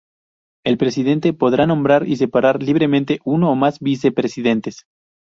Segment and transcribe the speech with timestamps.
[0.65, 4.87] El presidente podrá nombrar y separar libremente uno o más vicepresidentes.